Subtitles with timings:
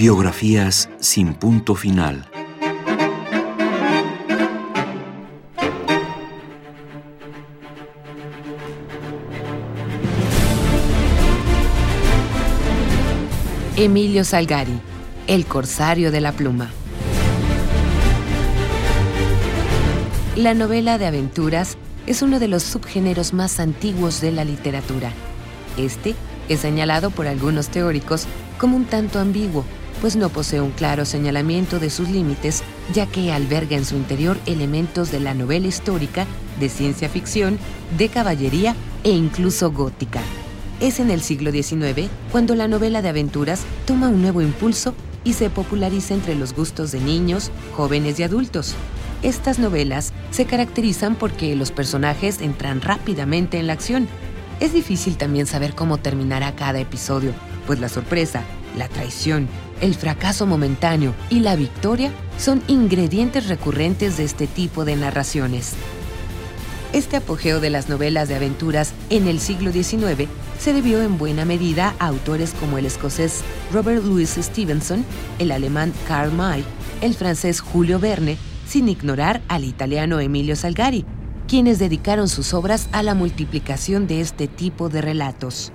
[0.00, 2.26] Biografías sin punto final.
[13.76, 14.80] Emilio Salgari,
[15.26, 16.70] El Corsario de la Pluma.
[20.34, 21.76] La novela de aventuras
[22.06, 25.12] es uno de los subgéneros más antiguos de la literatura.
[25.76, 26.14] Este
[26.48, 28.26] es señalado por algunos teóricos
[28.56, 29.66] como un tanto ambiguo,
[30.00, 34.38] pues no posee un claro señalamiento de sus límites, ya que alberga en su interior
[34.46, 36.26] elementos de la novela histórica,
[36.58, 37.58] de ciencia ficción,
[37.98, 40.20] de caballería e incluso gótica.
[40.80, 45.34] Es en el siglo XIX cuando la novela de aventuras toma un nuevo impulso y
[45.34, 48.74] se populariza entre los gustos de niños, jóvenes y adultos.
[49.22, 54.08] Estas novelas se caracterizan porque los personajes entran rápidamente en la acción.
[54.60, 57.32] Es difícil también saber cómo terminará cada episodio,
[57.66, 58.42] pues la sorpresa,
[58.76, 59.48] la traición,
[59.80, 65.74] el fracaso momentáneo y la victoria son ingredientes recurrentes de este tipo de narraciones.
[66.92, 71.44] Este apogeo de las novelas de aventuras en el siglo XIX se debió en buena
[71.44, 75.04] medida a autores como el escocés Robert Louis Stevenson,
[75.38, 76.64] el alemán Karl May,
[77.00, 81.04] el francés Julio Verne, sin ignorar al italiano Emilio Salgari,
[81.46, 85.72] quienes dedicaron sus obras a la multiplicación de este tipo de relatos.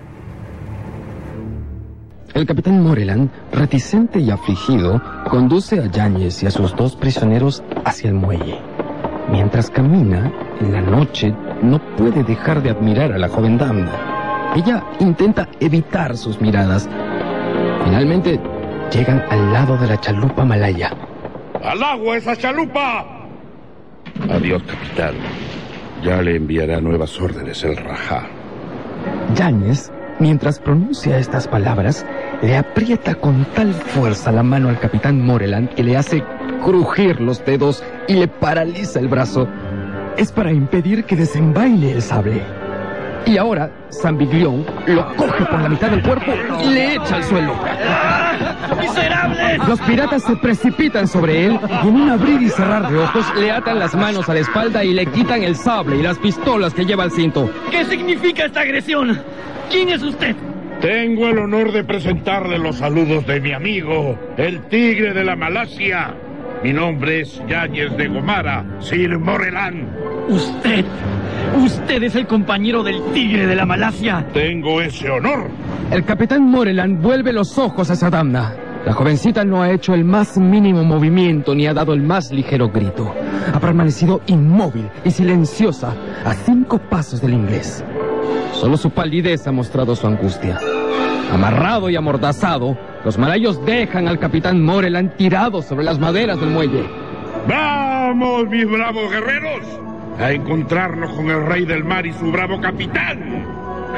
[2.35, 8.09] El capitán Moreland, reticente y afligido, conduce a Yáñez y a sus dos prisioneros hacia
[8.09, 8.59] el muelle.
[9.31, 14.51] Mientras camina, en la noche, no puede dejar de admirar a la joven dama.
[14.53, 16.89] Ella intenta evitar sus miradas.
[17.85, 18.37] Finalmente,
[18.91, 20.91] llegan al lado de la chalupa malaya.
[21.63, 23.05] ¡Al agua esa chalupa!
[24.29, 25.15] Adiós, capitán.
[26.03, 28.27] Ya le enviará nuevas órdenes el Rajá.
[29.35, 32.05] Yáñez, mientras pronuncia estas palabras,
[32.41, 36.23] le aprieta con tal fuerza la mano al capitán Moreland que le hace
[36.63, 39.47] crujir los dedos y le paraliza el brazo.
[40.17, 42.41] Es para impedir que desenvaine el sable.
[43.25, 46.31] Y ahora, San Biglión lo coge por la mitad del cuerpo
[46.63, 47.55] y le echa al suelo.
[48.79, 49.57] ¡Miserable!
[49.67, 53.51] Los piratas se precipitan sobre él y en un abrir y cerrar de ojos le
[53.51, 56.85] atan las manos a la espalda y le quitan el sable y las pistolas que
[56.85, 57.49] lleva al cinto.
[57.71, 59.19] ¿Qué significa esta agresión?
[59.71, 60.35] ¿Quién es usted?
[60.85, 66.13] Tengo el honor de presentarle los saludos de mi amigo, el tigre de la Malasia.
[66.63, 69.89] Mi nombre es Yáñez de Gomara, Sir Moreland.
[70.29, 70.85] Usted.
[71.57, 74.27] Usted es el compañero del tigre de la Malasia.
[74.31, 75.49] Tengo ese honor.
[75.89, 78.55] El capitán Moreland vuelve los ojos a Sadamna.
[78.85, 82.69] La jovencita no ha hecho el más mínimo movimiento ni ha dado el más ligero
[82.69, 83.11] grito.
[83.51, 87.83] Ha permanecido inmóvil y silenciosa a cinco pasos del inglés.
[88.53, 90.59] Solo su palidez ha mostrado su angustia.
[91.33, 96.85] Amarrado y amordazado, los malayos dejan al capitán Moreland tirado sobre las maderas del muelle.
[97.47, 99.61] ¡Vamos, mis bravos guerreros!
[100.19, 103.45] A encontrarnos con el rey del mar y su bravo capitán.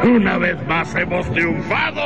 [0.03, 2.01] Una vez más hemos triunfado.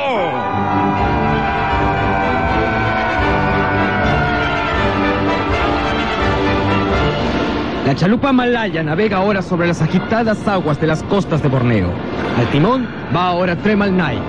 [7.86, 11.90] La chalupa malaya navega ahora sobre las agitadas aguas de las costas de Borneo.
[12.38, 14.22] Al timón va ahora Tremal Naik.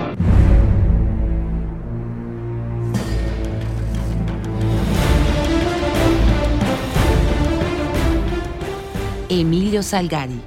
[9.29, 10.41] Emilio Salgari.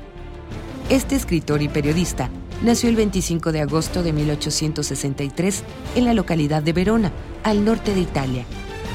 [0.90, 2.30] Este escritor y periodista
[2.62, 5.62] nació el 25 de agosto de 1863
[5.96, 8.44] en la localidad de Verona, al norte de Italia.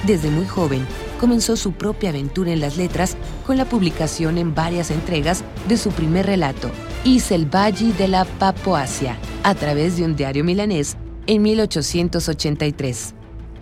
[0.05, 0.85] Desde muy joven
[1.19, 5.89] comenzó su propia aventura en las letras con la publicación en varias entregas de su
[5.89, 6.69] primer relato,
[7.03, 10.95] I Selvaggi della Papuasia, a través de un diario milanés
[11.27, 13.13] en 1883.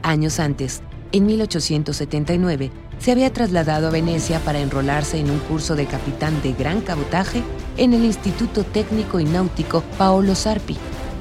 [0.03, 0.81] Años antes,
[1.12, 6.53] en 1879, se había trasladado a Venecia para enrolarse en un curso de capitán de
[6.53, 7.41] gran cabotaje
[7.77, 10.77] en el Instituto Técnico y Náutico Paolo Sarpi.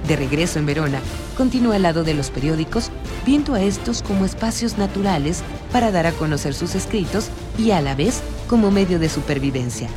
[0.07, 1.01] De regreso en Verona,
[1.37, 2.91] continúa al lado de los periódicos,
[3.25, 5.43] viendo a estos como espacios naturales
[5.73, 9.89] para dar a conocer sus escritos y a la vez como medio de supervivencia.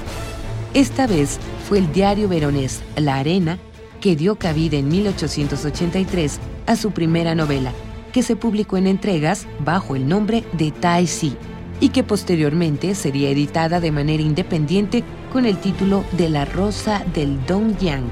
[0.74, 3.58] Esta vez fue el diario veronés La Arena
[4.00, 7.72] que dio cabida en 1883 a su primera novela,
[8.12, 11.38] que se publicó en entregas bajo el nombre de Tai Si
[11.82, 17.44] y que posteriormente sería editada de manera independiente con el título de La Rosa del
[17.46, 18.10] Dong Yang.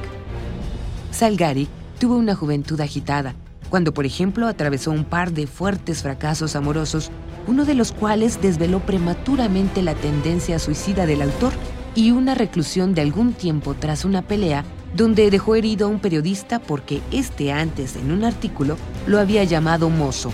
[1.11, 1.69] Salgari
[1.99, 3.35] tuvo una juventud agitada,
[3.69, 7.11] cuando por ejemplo atravesó un par de fuertes fracasos amorosos,
[7.47, 11.53] uno de los cuales desveló prematuramente la tendencia suicida del autor
[11.95, 16.59] y una reclusión de algún tiempo tras una pelea donde dejó herido a un periodista
[16.59, 20.31] porque este antes en un artículo lo había llamado mozo.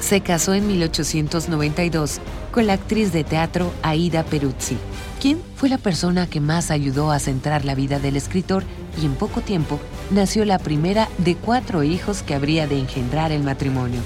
[0.00, 2.20] Se casó en 1892
[2.50, 4.76] con la actriz de teatro Aida Peruzzi,
[5.20, 8.64] quien fue la persona que más ayudó a centrar la vida del escritor
[9.00, 9.78] y en poco tiempo
[10.10, 14.00] nació la primera de cuatro hijos que habría de engendrar el matrimonio.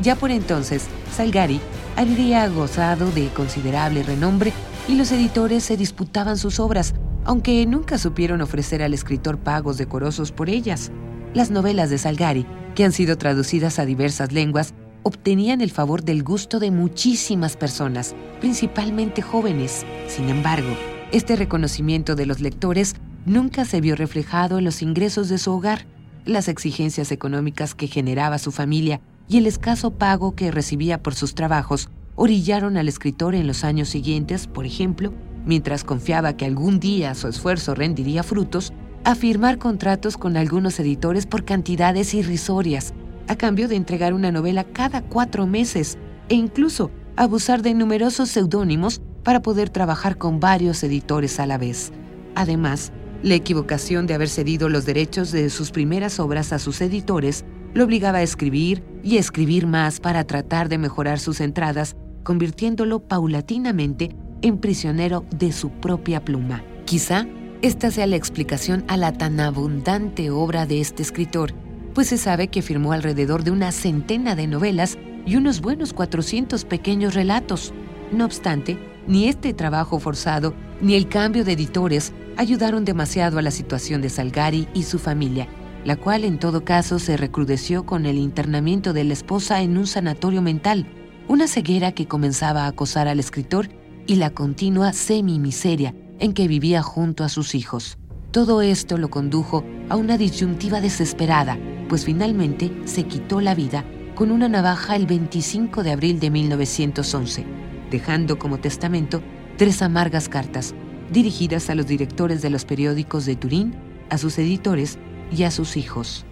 [0.00, 1.60] Ya por entonces, Salgari
[1.96, 4.52] habría gozado de considerable renombre
[4.88, 6.94] y los editores se disputaban sus obras,
[7.24, 10.90] aunque nunca supieron ofrecer al escritor pagos decorosos por ellas.
[11.32, 16.24] Las novelas de Salgari, que han sido traducidas a diversas lenguas, obtenían el favor del
[16.24, 19.86] gusto de muchísimas personas, principalmente jóvenes.
[20.08, 20.70] Sin embargo,
[21.12, 22.96] este reconocimiento de los lectores
[23.26, 25.86] nunca se vio reflejado en los ingresos de su hogar,
[26.24, 31.34] las exigencias económicas que generaba su familia y el escaso pago que recibía por sus
[31.34, 35.12] trabajos orillaron al escritor en los años siguientes, por ejemplo,
[35.44, 38.72] mientras confiaba que algún día su esfuerzo rendiría frutos,
[39.04, 42.94] a firmar contratos con algunos editores por cantidades irrisorias,
[43.28, 45.98] a cambio de entregar una novela cada cuatro meses
[46.28, 51.92] e incluso abusar de numerosos seudónimos para poder trabajar con varios editores a la vez.
[52.34, 52.92] Además,
[53.22, 57.84] la equivocación de haber cedido los derechos de sus primeras obras a sus editores lo
[57.84, 64.58] obligaba a escribir y escribir más para tratar de mejorar sus entradas, convirtiéndolo paulatinamente en
[64.58, 66.62] prisionero de su propia pluma.
[66.84, 67.26] Quizá
[67.62, 71.54] esta sea la explicación a la tan abundante obra de este escritor,
[71.94, 76.64] pues se sabe que firmó alrededor de una centena de novelas y unos buenos 400
[76.64, 77.72] pequeños relatos.
[78.12, 83.50] No obstante, ni este trabajo forzado ni el cambio de editores ayudaron demasiado a la
[83.50, 85.48] situación de Salgari y su familia,
[85.84, 89.86] la cual en todo caso se recrudeció con el internamiento de la esposa en un
[89.86, 90.86] sanatorio mental,
[91.28, 93.68] una ceguera que comenzaba a acosar al escritor
[94.06, 97.98] y la continua semi-miseria en que vivía junto a sus hijos.
[98.30, 101.56] Todo esto lo condujo a una disyuntiva desesperada,
[101.94, 103.84] pues finalmente se quitó la vida
[104.16, 107.44] con una navaja el 25 de abril de 1911,
[107.88, 109.22] dejando como testamento
[109.56, 110.74] tres amargas cartas
[111.12, 113.76] dirigidas a los directores de los periódicos de Turín,
[114.10, 114.98] a sus editores
[115.30, 116.26] y a sus hijos.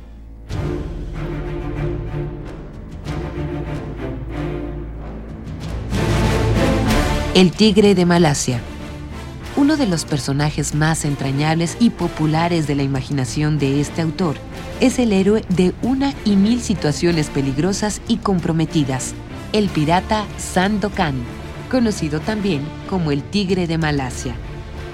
[7.37, 8.61] El tigre de Malasia.
[9.55, 14.37] Uno de los personajes más entrañables y populares de la imaginación de este autor
[14.81, 19.15] es el héroe de una y mil situaciones peligrosas y comprometidas,
[19.53, 21.17] el pirata Sandokan,
[21.71, 24.35] conocido también como el tigre de Malasia.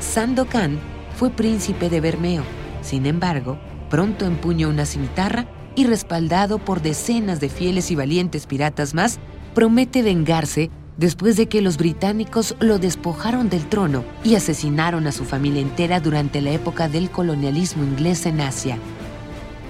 [0.01, 0.81] Sandokan
[1.17, 2.43] fue príncipe de Bermeo,
[2.83, 5.47] sin embargo, pronto empuñó una cimitarra
[5.77, 9.21] y respaldado por decenas de fieles y valientes piratas más,
[9.55, 15.25] promete vengarse después de que los británicos lo despojaron del trono y asesinaron a su
[15.25, 18.77] familia entera durante la época del colonialismo inglés en Asia.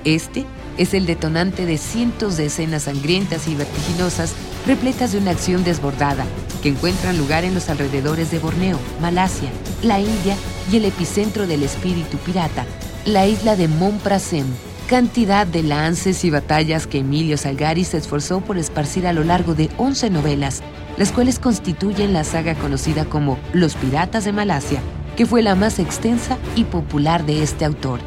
[0.04, 0.46] Este
[0.78, 4.32] es el detonante de cientos de escenas sangrientas y vertiginosas
[4.66, 6.24] repletas de una acción desbordada
[6.62, 9.50] que encuentran lugar en los alrededores de Borneo, Malasia,
[9.82, 10.36] la India
[10.72, 12.64] y el epicentro del espíritu pirata,
[13.04, 14.46] la isla de Monprasem,
[14.88, 19.54] cantidad de lances y batallas que Emilio Salgari se esforzó por esparcir a lo largo
[19.54, 20.62] de 11 novelas,
[20.96, 24.80] las cuales constituyen la saga conocida como Los Piratas de Malasia,
[25.14, 28.00] que fue la más extensa y popular de este autor.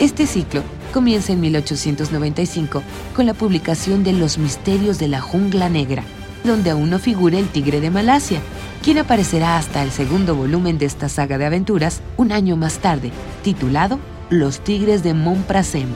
[0.00, 2.82] Este ciclo comienza en 1895
[3.14, 6.02] con la publicación de Los Misterios de la Jungla Negra,
[6.42, 8.40] donde aún no figura el tigre de Malasia,
[8.82, 13.12] quien aparecerá hasta el segundo volumen de esta saga de aventuras un año más tarde,
[13.44, 14.00] titulado
[14.34, 15.86] Los Tigres de Montprasem.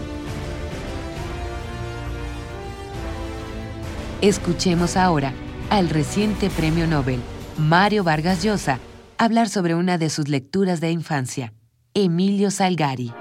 [4.20, 5.32] Escuchemos ahora
[5.70, 7.18] al reciente premio Nobel,
[7.58, 8.78] Mario Vargas Llosa,
[9.18, 11.52] hablar sobre una de sus lecturas de infancia,
[11.94, 13.12] Emilio Salgari.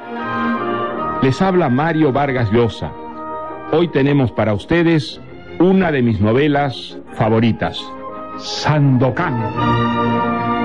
[1.23, 2.93] Les habla Mario Vargas Llosa.
[3.71, 5.19] Hoy tenemos para ustedes
[5.59, 7.79] una de mis novelas favoritas,
[8.37, 10.56] Sandokan.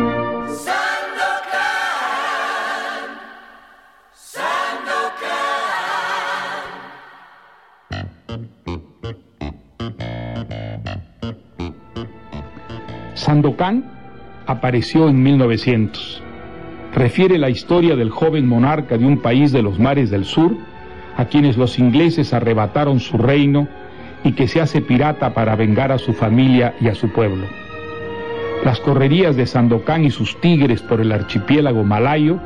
[13.23, 13.85] Sandokan
[14.49, 16.21] apareció en 1900.
[16.93, 20.57] Refiere la historia del joven monarca de un país de los mares del sur,
[21.17, 23.69] a quienes los ingleses arrebataron su reino
[24.25, 27.47] y que se hace pirata para vengar a su familia y a su pueblo.
[28.64, 32.41] Las correrías de Sandokan y sus tigres por el archipiélago malayo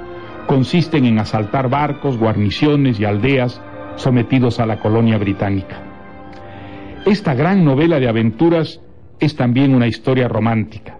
[0.46, 3.62] consisten en asaltar barcos, guarniciones y aldeas
[3.94, 5.80] sometidos a la colonia británica.
[7.06, 8.82] Esta gran novela de aventuras
[9.20, 10.98] es también una historia romántica.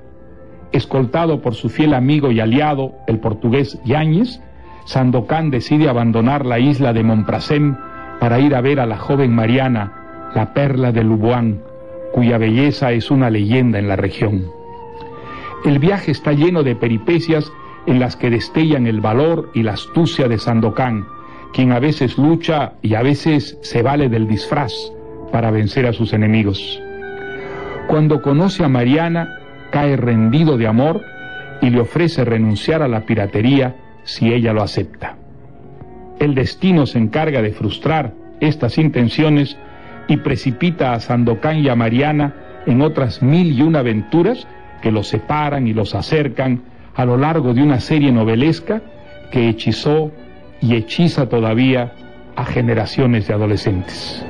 [0.73, 4.41] Escoltado por su fiel amigo y aliado, el portugués Yáñez,
[4.85, 7.77] Sandokan decide abandonar la isla de Monprasem
[8.21, 11.61] para ir a ver a la joven Mariana, la perla de Lubuán,
[12.13, 14.47] cuya belleza es una leyenda en la región.
[15.65, 17.53] El viaje está lleno de peripecias
[17.87, 21.07] en las que destellan el valor y la astucia de Sandokan,
[21.53, 24.73] quien a veces lucha y a veces se vale del disfraz
[25.33, 26.81] para vencer a sus enemigos.
[27.89, 29.39] Cuando conoce a Mariana,
[29.71, 31.03] cae rendido de amor
[31.61, 35.17] y le ofrece renunciar a la piratería si ella lo acepta.
[36.19, 39.57] El destino se encarga de frustrar estas intenciones
[40.09, 42.35] y precipita a Sandokan y a Mariana
[42.67, 44.47] en otras mil y una aventuras
[44.83, 46.63] que los separan y los acercan
[46.95, 48.83] a lo largo de una serie novelesca
[49.31, 50.11] que hechizó
[50.61, 51.93] y hechiza todavía
[52.35, 54.25] a generaciones de adolescentes.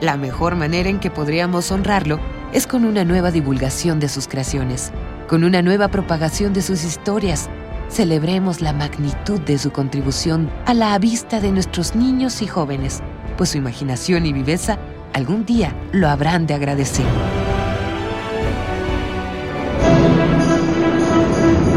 [0.00, 2.18] La mejor manera en que podríamos honrarlo
[2.54, 4.92] es con una nueva divulgación de sus creaciones,
[5.28, 7.50] con una nueva propagación de sus historias.
[7.90, 13.02] Celebremos la magnitud de su contribución a la vista de nuestros niños y jóvenes,
[13.36, 14.78] pues su imaginación y viveza
[15.12, 17.04] algún día lo habrán de agradecer.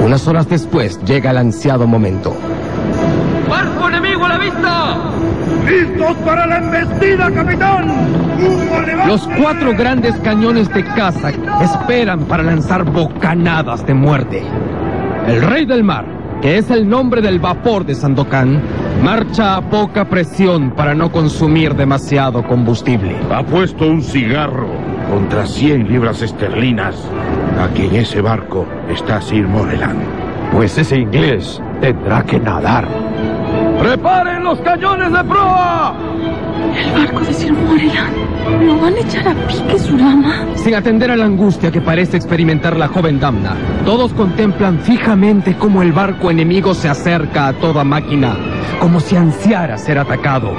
[0.01, 2.37] Unas horas después llega el ansiado momento.
[3.93, 4.97] ¡Barco enemigo a la vista!
[5.67, 7.87] ¡Listos para la embestida, capitán!
[9.07, 11.29] Los cuatro grandes cañones de caza
[11.61, 14.43] esperan para lanzar bocanadas de muerte.
[15.27, 16.05] El rey del mar,
[16.41, 18.61] que es el nombre del vapor de Sandokan,
[19.03, 23.15] marcha a poca presión para no consumir demasiado combustible.
[23.31, 24.67] Ha puesto un cigarro
[25.09, 26.95] contra 100 libras esterlinas.
[27.61, 30.01] Aquí en ese barco está Sir Moreland.
[30.51, 33.02] Pues ese inglés tendrá que nadar.
[33.83, 35.93] ¡Preparen los cañones de proa!
[36.73, 38.15] El barco de Sir Moreland.
[38.65, 40.45] ¿Lo van a echar a pique, Surama?
[40.55, 45.81] Sin atender a la angustia que parece experimentar la joven Damna, todos contemplan fijamente cómo
[45.81, 48.37] el barco enemigo se acerca a toda máquina,
[48.79, 50.53] como si ansiara ser atacado,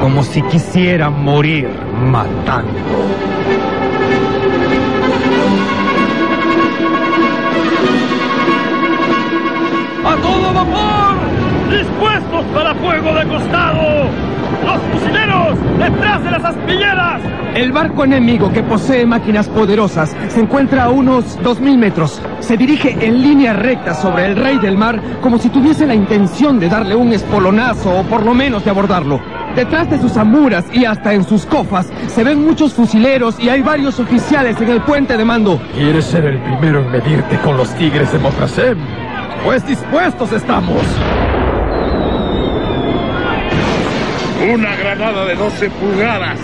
[0.00, 1.68] como si quisiera morir
[2.06, 2.72] matando.
[10.06, 11.01] ¡A todo vapor!
[12.42, 14.10] ¡Dispuestos para fuego de costado!
[14.64, 17.20] ¡Los fusileros detrás de las aspilleras!
[17.54, 22.22] El barco enemigo que posee máquinas poderosas se encuentra a unos 2.000 metros.
[22.40, 26.58] Se dirige en línea recta sobre el rey del mar como si tuviese la intención
[26.58, 29.20] de darle un espolonazo o por lo menos de abordarlo.
[29.54, 33.60] Detrás de sus amuras y hasta en sus cofas se ven muchos fusileros y hay
[33.60, 35.60] varios oficiales en el puente de mando.
[35.74, 38.78] ¿Quieres ser el primero en medirte con los tigres de Motrasem?
[39.44, 40.82] Pues dispuestos estamos.
[44.50, 46.38] Una granada de 12 pulgadas.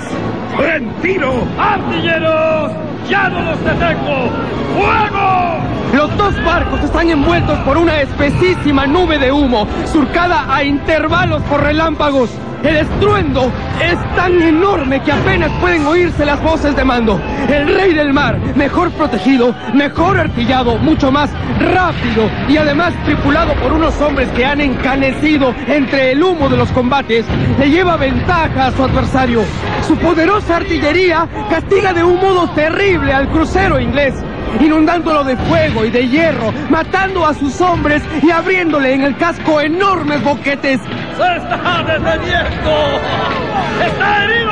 [0.56, 1.42] ¡Buen tiro!
[1.58, 2.72] ¡Artilleros!
[3.10, 4.30] ¡Ya no los detengo!
[4.76, 5.58] ¡Fuego!
[5.92, 11.60] Los dos barcos están envueltos por una espesísima nube de humo, surcada a intervalos por
[11.60, 12.30] relámpagos.
[12.62, 17.20] El estruendo es tan enorme que apenas pueden oírse las voces de mando.
[17.48, 23.72] El rey del mar, mejor protegido, mejor artillado, mucho más rápido y además tripulado por
[23.72, 27.24] unos hombres que han encanecido entre el humo de los combates,
[27.58, 29.44] le lleva ventaja a su adversario.
[29.86, 34.14] Su poderosa artillería castiga de un modo terrible al crucero inglés
[34.60, 39.60] inundándolo de fuego y de hierro, matando a sus hombres y abriéndole en el casco
[39.60, 40.80] enormes boquetes.
[40.80, 43.00] ¡Se está deteniendo!
[43.84, 44.48] ¡Está herido!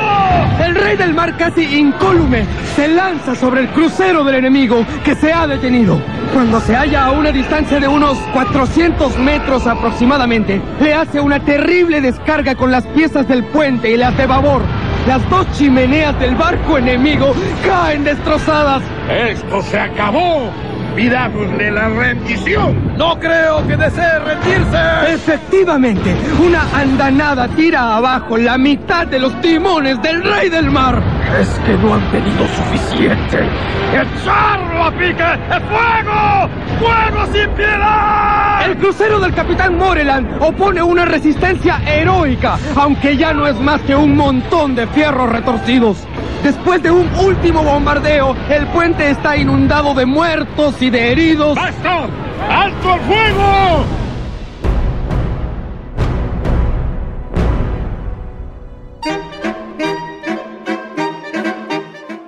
[0.65, 5.31] El rey del mar casi incólume se lanza sobre el crucero del enemigo que se
[5.31, 6.01] ha detenido.
[6.33, 12.01] Cuando se halla a una distancia de unos 400 metros aproximadamente, le hace una terrible
[12.01, 14.61] descarga con las piezas del puente y las de babor.
[15.07, 17.33] Las dos chimeneas del barco enemigo
[17.65, 18.81] caen destrozadas.
[19.09, 20.51] ¡Esto se acabó!
[20.95, 22.97] ¡Pidámosle la rendición!
[22.97, 25.13] ¡No creo que desee rendirse!
[25.13, 26.13] Efectivamente,
[26.45, 31.01] una andanada tira abajo la mitad de los timones del rey del mar.
[31.39, 33.47] Es que no han tenido suficiente.
[33.93, 35.23] ¡Echarlo a pique!
[35.69, 36.49] ¡Fuego!
[36.79, 38.65] ¡Fuego sin piedad!
[38.65, 43.95] El crucero del capitán Moreland opone una resistencia heroica, aunque ya no es más que
[43.95, 46.05] un montón de fierros retorcidos.
[46.47, 51.57] Después de un último bombardeo, el puente está inundado de muertos y de heridos.
[51.57, 52.07] ¡Basta!
[52.49, 53.85] ¡Alto el fuego!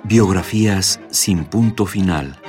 [0.04, 2.39] Biografías sin punto final.